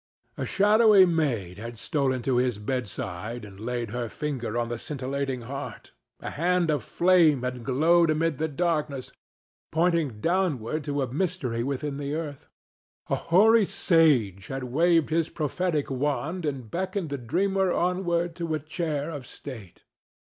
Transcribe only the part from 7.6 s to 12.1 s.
glowed amid the darkness, pointing downward to a mystery within